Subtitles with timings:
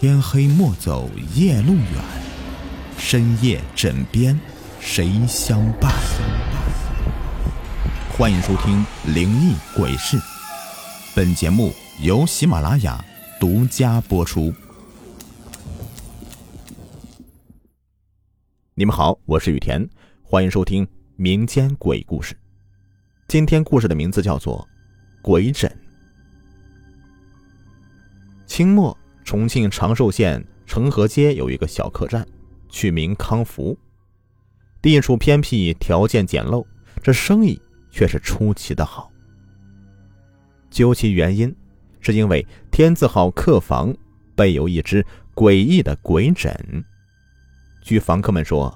[0.00, 1.84] 天黑莫走夜路远，
[2.98, 4.38] 深夜枕边
[4.78, 5.92] 谁相伴？
[8.16, 10.16] 欢迎收听《灵异鬼事》，
[11.16, 13.04] 本节目由喜马拉雅
[13.40, 14.54] 独家播出。
[18.74, 19.84] 你们好，我是雨田，
[20.22, 20.86] 欢迎收听
[21.16, 22.38] 民间鬼故事。
[23.26, 24.64] 今天故事的名字叫做
[25.22, 25.68] 《鬼枕》。
[28.46, 28.96] 清末。
[29.28, 32.26] 重庆长寿县成和街有一个小客栈，
[32.70, 33.78] 取名康福。
[34.80, 36.64] 地处偏僻，条件简陋，
[37.02, 37.60] 这生意
[37.90, 39.12] 却是出奇的好。
[40.70, 41.54] 究其原因，
[42.00, 43.94] 是因为天字号客房
[44.34, 45.04] 备有一只
[45.34, 46.82] 诡异的鬼枕。
[47.82, 48.74] 据房客们说，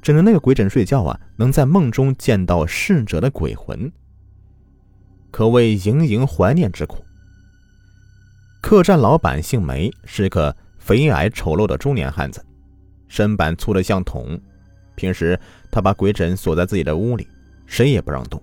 [0.00, 3.92] 枕着那个鬼枕睡觉啊，能在梦中见到逝者的鬼魂，
[5.30, 7.04] 可谓盈盈怀念之苦。
[8.62, 12.42] 客栈老板姓梅，是个肥矮丑陋的中年汉子，
[13.08, 14.40] 身板粗得像桶。
[14.94, 15.38] 平时
[15.70, 17.26] 他把鬼枕锁在自己的屋里，
[17.66, 18.40] 谁也不让动。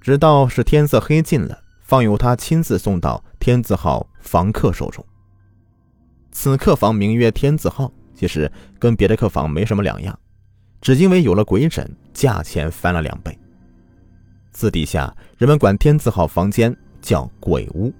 [0.00, 5.02] 直到是天色黑尽了，方由他亲自送到天字号房客手中。
[6.32, 10.18] 此客房名曰天字号，其实跟别的客房没什么两样，
[10.80, 13.38] 只因为有了鬼枕，价钱翻了两倍。
[14.52, 17.94] 私底下人们管天字号房间叫鬼屋。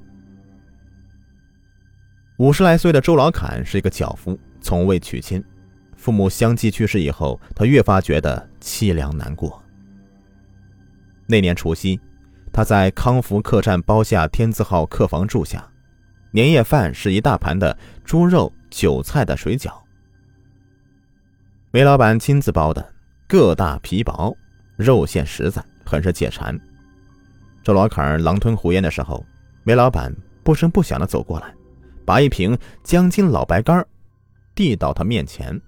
[2.38, 5.42] 五十来岁的周老侃是一个脚夫，从未娶亲。
[5.96, 9.62] 父母相继去世以后，他越发觉得凄凉难过。
[11.26, 12.00] 那年除夕，
[12.52, 15.64] 他在康福客栈包下天字号客房住下。
[16.32, 19.72] 年夜饭是一大盘的猪肉、韭菜的水饺。
[21.70, 22.84] 梅老板亲自包的，
[23.28, 24.36] 个大皮薄，
[24.74, 26.58] 肉馅实在，很是解馋。
[27.62, 29.24] 周老侃狼吞虎咽的时候，
[29.62, 31.54] 梅老板不声不响的走过来。
[32.04, 33.86] 把一瓶江津老白干
[34.54, 35.60] 递到他面前。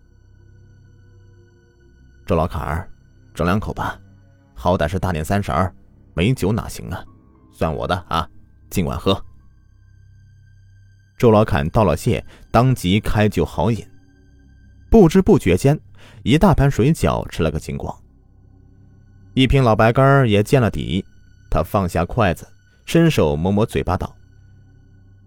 [2.26, 2.88] 周老坎儿，
[3.34, 3.98] 整两口吧，
[4.54, 5.74] 好歹是大年三十儿，
[6.14, 7.04] 没酒哪行啊？
[7.52, 8.28] 算我的啊，
[8.68, 9.20] 尽管喝。
[11.16, 13.86] 周老坎道了谢，当即开酒好饮。
[14.90, 15.78] 不知不觉间，
[16.22, 17.96] 一大盘水饺吃了个精光，
[19.34, 21.04] 一瓶老白干也见了底。
[21.50, 22.46] 他放下筷子，
[22.84, 24.14] 伸手摸摸嘴巴，道：“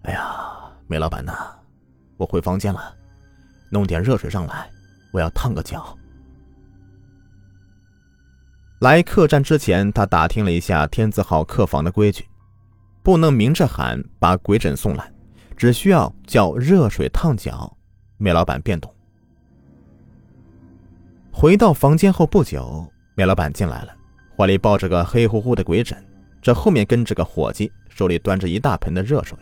[0.03, 0.46] 哎呀。”
[0.89, 1.31] 梅老板呐，
[2.17, 2.95] 我回房间了，
[3.69, 4.67] 弄点热水上来，
[5.11, 5.95] 我要烫个脚。
[8.79, 12.25] 来客栈之前，他打听了一下天字号客房的规矩，
[13.03, 15.13] 不能明着喊把鬼枕送来，
[15.55, 17.77] 只需要叫热水烫脚。
[18.17, 18.91] 梅老板便懂。
[21.31, 23.95] 回到房间后不久，梅老板进来了，
[24.35, 26.03] 怀里抱着个黑乎乎的鬼枕，
[26.41, 29.38] 这后面跟着个伙计，手里端着一大盆的热水。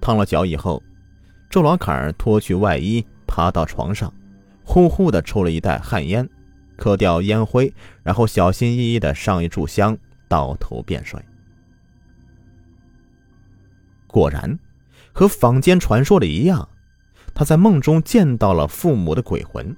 [0.00, 0.82] 烫了脚以后，
[1.48, 4.12] 周老坎脱去外衣，爬到床上，
[4.64, 6.28] 呼呼的抽了一袋旱烟，
[6.76, 7.72] 磕掉烟灰，
[8.02, 9.96] 然后小心翼翼的上一炷香，
[10.28, 11.20] 倒头便睡。
[14.06, 14.58] 果然，
[15.12, 16.68] 和坊间传说的一样，
[17.34, 19.76] 他在梦中见到了父母的鬼魂。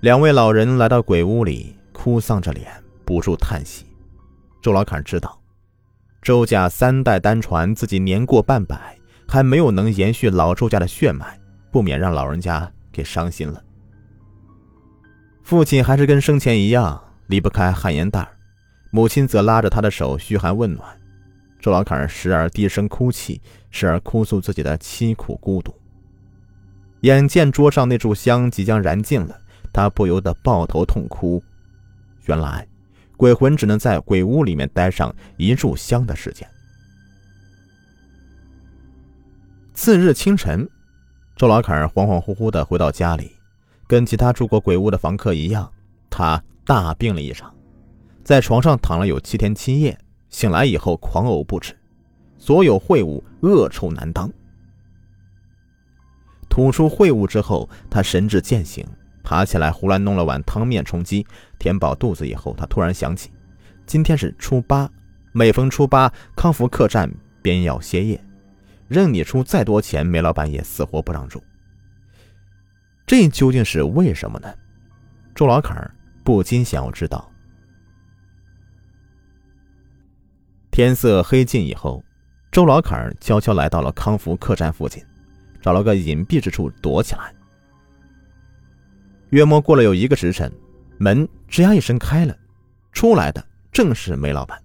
[0.00, 2.70] 两位老人来到鬼屋里，哭丧着脸，
[3.04, 3.86] 不住叹息。
[4.60, 5.41] 周老坎知道。
[6.22, 8.96] 周家三代单传，自己年过半百，
[9.26, 11.36] 还没有能延续老周家的血脉，
[11.72, 13.60] 不免让老人家给伤心了。
[15.42, 18.28] 父亲还是跟生前一样离不开旱烟袋，
[18.92, 20.88] 母亲则拉着他的手嘘寒问暖。
[21.58, 23.40] 周老坎时而低声哭泣，
[23.72, 25.74] 时而哭诉自己的凄苦孤独。
[27.00, 29.36] 眼见桌上那炷香即将燃尽了，
[29.72, 31.42] 他不由得抱头痛哭。
[32.26, 32.64] 原来。
[33.22, 36.44] 鬼魂只能在鬼屋里面待上一炷香的时间。
[39.74, 40.68] 次日清晨，
[41.36, 43.30] 周老坎恍恍惚惚的回到家里，
[43.86, 45.72] 跟其他住过鬼屋的房客一样，
[46.10, 47.54] 他大病了一场，
[48.24, 49.96] 在床上躺了有七天七夜，
[50.28, 51.78] 醒来以后狂呕不止，
[52.38, 54.28] 所有秽物恶臭难当。
[56.48, 58.84] 吐出秽物之后，他神志渐醒。
[59.22, 61.26] 爬起来，胡乱弄了碗汤面充饥，
[61.58, 63.30] 填饱肚子以后，他突然想起，
[63.86, 64.90] 今天是初八，
[65.32, 67.10] 每逢初八，康福客栈
[67.40, 68.22] 便要歇业，
[68.88, 71.42] 任你出再多钱，梅老板也死活不让住。
[73.06, 74.52] 这究竟是为什么呢？
[75.34, 77.30] 周老坎儿不禁想要知道。
[80.70, 82.02] 天色黑尽以后，
[82.50, 85.04] 周老坎儿悄悄来到了康福客栈附近，
[85.60, 87.34] 找了个隐蔽之处躲起来。
[89.32, 90.52] 约莫过了有一个时辰，
[90.98, 92.36] 门吱呀一声开了，
[92.92, 93.42] 出来的
[93.72, 94.62] 正是梅老板，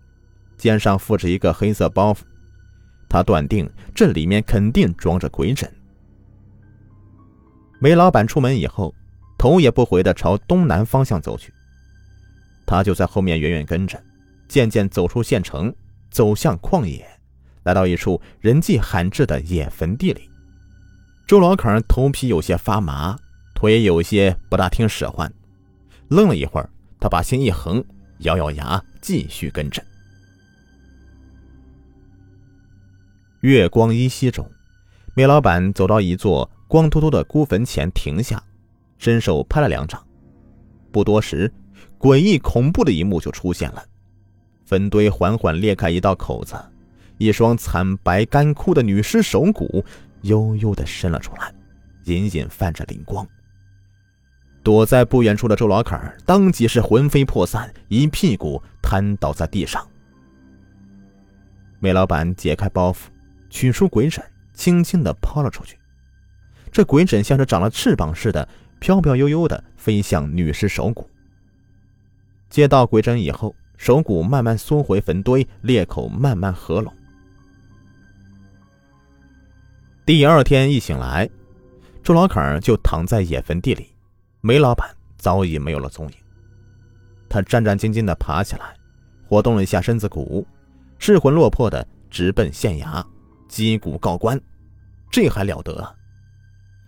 [0.58, 2.20] 肩上负着一个黑色包袱。
[3.08, 5.74] 他断定这里面肯定装着鬼枕。
[7.80, 8.94] 梅老板出门以后，
[9.38, 11.54] 头也不回的朝东南方向走去。
[12.66, 13.98] 他就在后面远远跟着，
[14.50, 15.74] 渐渐走出县城，
[16.12, 17.08] 走向旷野，
[17.64, 20.30] 来到一处人迹罕至的野坟地里。
[21.26, 23.18] 周老坎头皮有些发麻，
[23.58, 25.34] 腿有些不大听使唤，
[26.10, 26.70] 愣了一会儿，
[27.00, 27.84] 他把心一横，
[28.20, 29.84] 咬咬牙，继续跟着。
[33.40, 34.48] 月光依稀中，
[35.16, 36.48] 梅老板走到一座。
[36.68, 38.44] 光秃秃的孤坟前停下，
[39.00, 40.06] 伸手拍了两掌，
[40.92, 41.52] 不多时，
[41.98, 43.84] 诡异恐怖的一幕就出现了。
[44.66, 46.56] 坟堆缓缓裂开一道口子，
[47.18, 49.84] 一双惨白干枯的女尸手骨
[50.22, 51.52] 悠悠地伸了出来，
[52.04, 53.28] 隐隐泛着灵光。
[54.68, 59.82] 躲在不远处的周老坎当即是魂飞魄散，一屁股瘫倒在地上。
[61.80, 63.04] 梅老板解开包袱，
[63.50, 64.22] 取出鬼枕，
[64.54, 65.78] 轻轻地抛了出去。
[66.70, 68.46] 这鬼枕像是长了翅膀似的，
[68.78, 71.10] 飘飘悠悠的飞向女尸手骨。
[72.50, 76.94] 接到鬼枕以后，手骨慢慢缩回坟堆，裂口慢慢合拢。
[80.06, 81.30] 第二天一醒来，
[82.04, 83.88] 周老坎就躺在野坟地里，
[84.48, 86.14] 梅老板早已没有了踪影。
[87.28, 88.74] 他战战兢兢的爬起来，
[89.28, 90.48] 活动了一下身子骨，
[91.00, 93.06] 失魂落魄的直奔县衙，
[93.50, 94.40] 击鼓告官。
[95.12, 95.94] 这还了得！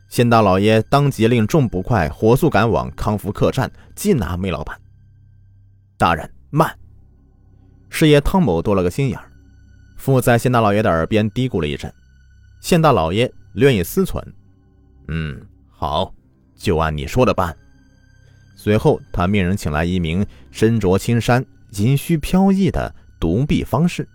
[0.07, 4.79] 县大老爷当即令众捕快火速赶往康福客栈缉拿梅老板。
[5.97, 6.73] 大人慢！
[7.89, 9.29] 师爷汤某多了个心眼儿，
[9.97, 11.93] 附在县大老爷的耳边嘀咕了一阵。
[12.61, 14.23] 县大老爷略一思忖，
[15.09, 16.13] 嗯，好，
[16.59, 17.57] 就按你说的办。
[18.55, 24.07] 随后，他命人请来一名身着青衫、银须飘逸的独臂方士。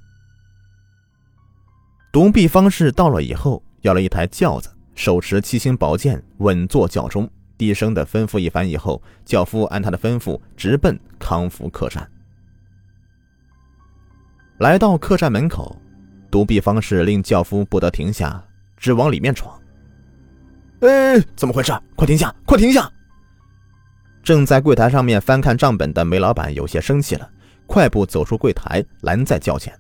[2.13, 4.71] 独臂方士到了以后，要了一台轿子。
[4.95, 12.09] 手持七星宝剑，稳坐轿中，低声的吩咐一番以后，轿夫按他的吩咐直奔康福客栈。
[14.59, 15.77] 来到客栈门口，
[16.31, 18.41] 独臂方士令轿夫不得停下，
[18.77, 19.61] 只往里面闯。
[20.87, 21.73] 哎，怎么回事？
[21.97, 22.35] 快停下！
[22.45, 22.91] 快停下！
[24.23, 27.31] 正在柜台上面翻看账本的梅老板有些生气了，
[27.67, 29.73] 快步走出柜台，拦在轿前。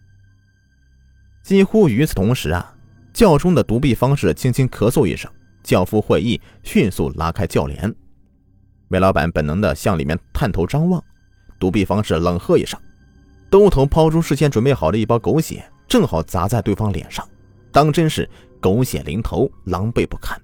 [1.42, 2.70] 几乎与此同时啊。
[3.12, 5.30] 轿中的独臂方士轻轻咳嗽一声，
[5.62, 7.94] 轿夫会意，迅速拉开轿帘。
[8.88, 11.00] 梅老板本能的向里面探头张望，
[11.60, 12.80] 独臂方士冷喝一声，
[13.48, 17.24] 兜头抛出事先准备好的一包狗血，正好砸在对方脸上，
[17.70, 18.28] 当真是
[18.58, 20.36] 狗血淋头，狼狈不堪。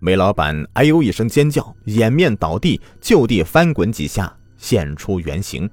[0.00, 5.68] 梅老板哎呦一声尖叫，掩面倒地，就地翻滚几下，现出原形，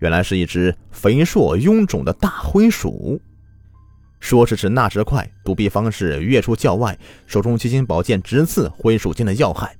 [0.00, 3.20] 原来是一只肥硕臃肿的大灰鼠。
[4.20, 6.96] 说时迟，那时快，独臂方士跃出轿外，
[7.26, 9.76] 手中七星宝剑直刺灰鼠精的要害。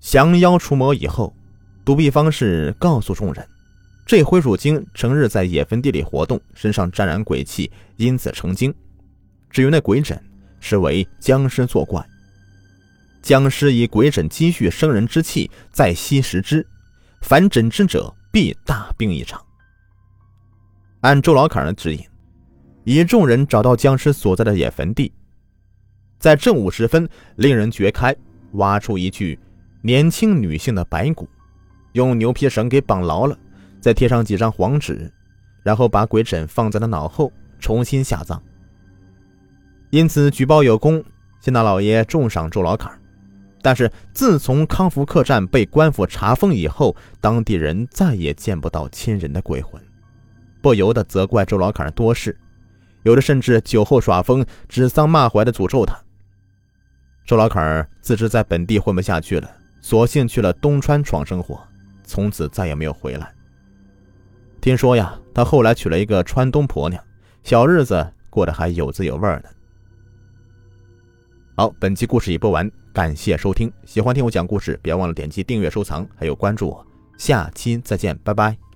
[0.00, 1.34] 降妖除魔以后，
[1.84, 3.48] 独臂方士告诉众人，
[4.04, 8.74] 这灰鼠精成日在野坟地里活动，身上沾染鬼气，因此成精。
[9.48, 10.20] 至于那鬼枕，
[10.62, 12.02] 是为僵尸作怪。
[13.20, 16.66] 僵尸以鬼枕积蓄生人之气，再吸食之，
[17.20, 19.44] 凡枕之者必大病一场。
[21.02, 22.00] 按周老坎的指引，
[22.84, 25.12] 以众人找到僵尸所在的野坟地，
[26.18, 28.14] 在正午时分，令人掘开，
[28.52, 29.38] 挖出一具
[29.82, 31.28] 年轻女性的白骨，
[31.92, 33.36] 用牛皮绳给绑牢了，
[33.80, 35.12] 再贴上几张黄纸，
[35.64, 38.40] 然后把鬼枕放在了脑后，重新下葬。
[39.92, 41.04] 因此举报有功，
[41.38, 42.90] 县大老爷重赏周老坎。
[43.60, 49.78] 但是自从康福客栈被官府查封以后，当地人再也见不到亲人的鬼魂。
[50.62, 52.34] 不由得责怪周老坎多事，
[53.02, 55.94] 有的甚至酒后耍疯，指桑骂槐的诅咒他。
[57.26, 59.50] 周老坎自知在本地混不下去了，
[59.82, 61.62] 索性去了东川闯生活，
[62.02, 63.30] 从此再也没有回来。
[64.62, 67.04] 听说呀，他后来娶了一个川东婆娘，
[67.42, 69.42] 小日子过得还有滋有味呢。
[71.54, 73.70] 好，本期故事已播完，感谢收听。
[73.84, 76.86] 喜欢听我讲故事，别忘了点击订阅、收藏，还有关注我。
[77.18, 78.71] 下期再见，拜拜。